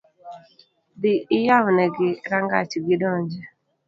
Dhii 1.01 1.25
iyawnegi 1.37 2.09
rangach 2.29 2.73
gidonji 2.85 3.39